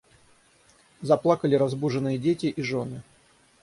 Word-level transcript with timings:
Заплакали 1.03 1.53
разбуженные 1.53 2.17
дети 2.17 2.47
и 2.47 2.61
жены. 2.63 3.03